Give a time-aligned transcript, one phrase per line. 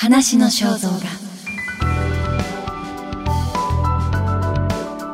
[0.00, 0.98] 話の肖像画。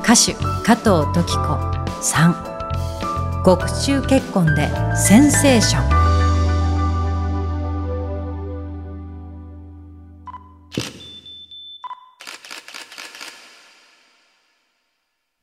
[0.01, 1.55] 歌手加藤登紀子。
[2.03, 5.95] 3獄中結婚でセンセーション。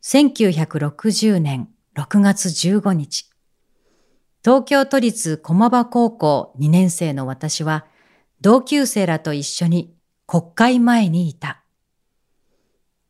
[0.03, 3.27] 1960年6月15日。
[4.45, 7.87] 東京都立駒場高校2年生の私は
[8.41, 9.93] 同級生らと一緒に
[10.25, 11.63] 国会前にいた。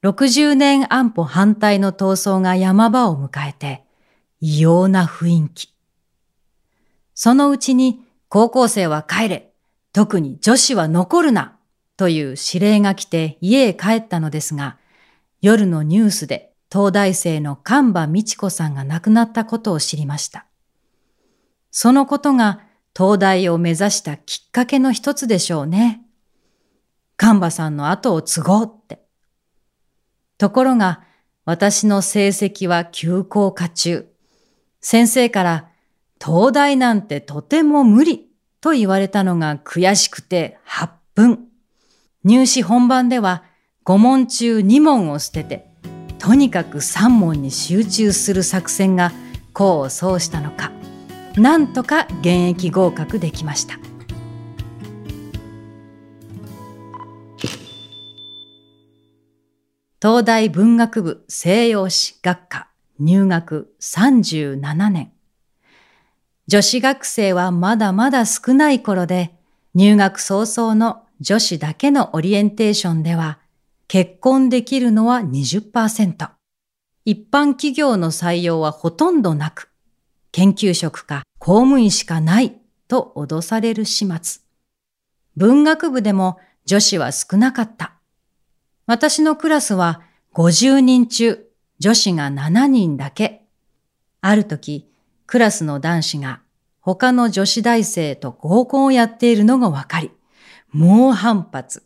[0.03, 3.85] 60年安保反対の闘争が山場を迎えて、
[4.39, 5.73] 異様な雰囲気。
[7.13, 9.53] そのうちに高校生は帰れ、
[9.93, 11.57] 特に女子は残るな、
[11.97, 14.77] という指令が来て家へ帰ったのですが、
[15.39, 20.47] 夜のニュースで東大生の神場美智子さんが亡くなったことを知りました。
[21.69, 22.61] そのことが
[22.95, 26.01] 東大を目指したきっかけの一つでしょうね。
[27.17, 29.01] 神場さんの後を継ごうって。
[30.37, 31.03] ところが、
[31.45, 34.07] 私の成績は休校化中。
[34.81, 35.67] 先生から、
[36.23, 41.47] 東大なんてとても無理と言われたのが悔しくて8分。
[42.23, 43.43] 入試本番では
[43.85, 45.67] 5問中2問を捨てて、
[46.19, 49.11] とにかく3問に集中する作戦が
[49.55, 50.71] 功を奏したのか。
[51.37, 53.79] なんとか現役合格できました。
[60.01, 62.67] 東大文学部西洋史学科
[62.99, 65.11] 入学37年。
[66.47, 69.33] 女子学生はまだまだ少ない頃で
[69.73, 73.39] 入学早々の女子だけのオリエンテーションでは
[73.87, 76.29] 結婚できるのは20%
[77.05, 79.70] 一般企業の採用はほとんどなく
[80.31, 82.57] 研究職か公務員しかない
[82.87, 84.41] と脅される始末。
[85.35, 87.93] 文学部でも女子は少なかった。
[88.85, 90.01] 私のクラスは
[90.33, 91.47] 50人中
[91.79, 93.45] 女子が7人だけ。
[94.21, 94.89] ある時、
[95.25, 96.41] クラスの男子が
[96.79, 100.11] 他の女子大生と合コンをやっているのがわかり、
[100.71, 101.83] 猛反発。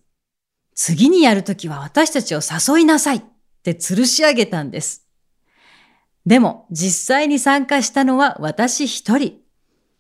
[0.73, 3.22] 次にやるときは私たちを誘いなさいっ
[3.63, 5.04] て吊るし上げたんです。
[6.25, 9.39] でも実際に参加したのは私一人。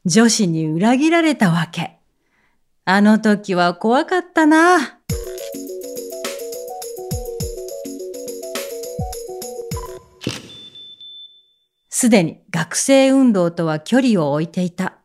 [0.05, 1.99] 女子に裏切られたわけ。
[2.83, 4.99] あの時は怖かったな。
[11.89, 14.97] すでに学生運動とは距離を置いていた。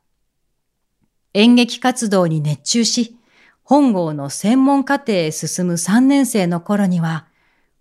[1.32, 3.16] 演劇活動に熱中し、
[3.62, 7.26] 本郷の専門課程へ進む3年生の頃には、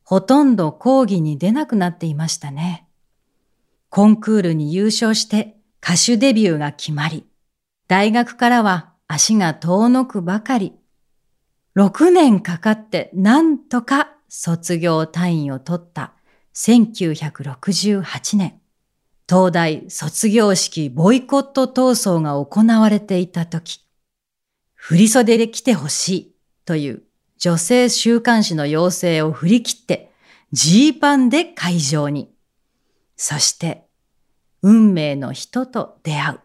[0.04, 2.89] ほとんど講義に出なくなっていましたね。
[3.90, 7.26] コンクールに優勝して歌手デビューが決まり、
[7.88, 10.74] 大学からは足が遠のくばかり。
[11.76, 16.14] 6年かかってなんとか卒業単位を取った
[16.54, 18.62] 1968年、
[19.28, 23.80] 東大卒業式ボイコット闘争が行われていた時、
[24.76, 26.36] 振袖で来てほしい
[26.66, 27.04] という
[27.38, 30.12] 女性週刊誌の要請を振り切って
[30.52, 32.30] ジーパンで会場に。
[33.22, 33.86] そして、
[34.62, 36.40] 運命の人と出会う。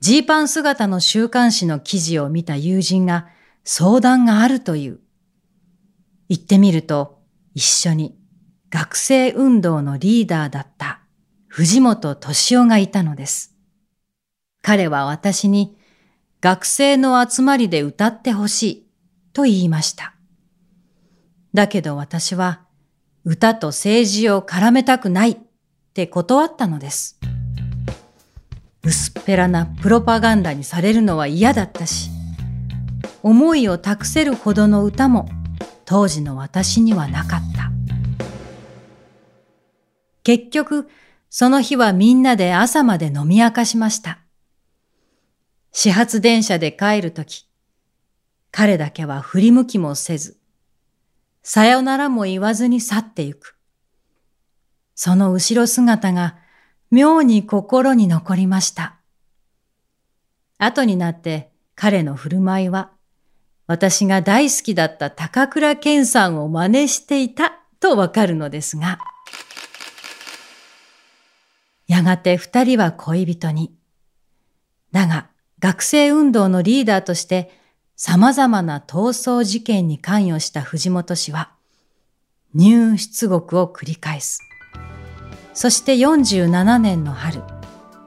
[0.00, 3.28] ジーパン姿の週刊誌の記事を見た友人が
[3.62, 5.00] 相談があるという。
[6.30, 7.20] 行ってみると、
[7.54, 8.18] 一緒に
[8.70, 11.00] 学生運動のリーダーだった
[11.48, 13.54] 藤本敏夫がいたのです。
[14.62, 15.76] 彼は私に
[16.40, 18.90] 学生の集まりで歌ってほしい
[19.34, 20.14] と言いました。
[21.52, 22.69] だけど私は
[23.30, 25.36] 歌と政治を絡めたくないっ
[25.94, 27.20] て断ったのです。
[28.82, 32.10] 薄っぺらなプロパガンダにされるのは嫌だったし、
[33.22, 35.28] 思いを託せるほどの歌も
[35.84, 37.70] 当時の私にはなかった。
[40.24, 40.88] 結局、
[41.28, 44.18] その日はみんなで朝まで飲み明かしました。
[45.70, 47.46] 始発電車で帰るとき、
[48.50, 50.39] 彼だけは振り向きもせず、
[51.42, 53.56] さよならも言わずに去ってゆく。
[54.94, 56.36] その後ろ姿が
[56.90, 58.96] 妙に心に残りました。
[60.58, 62.92] 後になって彼の振る舞いは、
[63.66, 68.98] 私が大好きだった高倉健さんを真似していたとわかるのですが、
[71.86, 73.74] やがて二人は恋人に。
[74.92, 75.28] だが、
[75.60, 77.59] 学生運動のリーダーとして
[78.02, 81.50] 様々な闘争事件に関与した藤本氏は、
[82.54, 84.40] 入出国を繰り返す。
[85.52, 87.42] そして47年の春、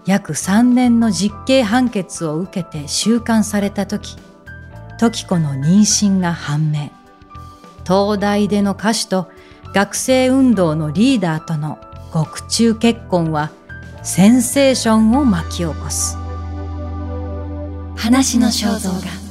[0.08, 4.18] 約3年の実刑判決を受けて収監された時、
[4.98, 6.90] 時子の妊娠が判明。
[7.86, 9.30] 東大での歌手と
[9.76, 11.78] 学生運動のリーダーとの
[12.12, 13.52] 獄中結婚は
[14.02, 16.18] センセーションを巻き起こす。
[17.96, 19.23] 話の肖像画